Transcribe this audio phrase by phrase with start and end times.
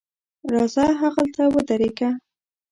[0.53, 2.09] راځه هغلته ودرېږه.